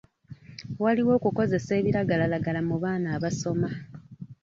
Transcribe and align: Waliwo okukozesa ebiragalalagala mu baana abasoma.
Waliwo 0.83 1.11
okukozesa 1.17 1.71
ebiragalalagala 1.79 2.59
mu 2.69 2.75
baana 2.83 3.07
abasoma. 3.17 3.69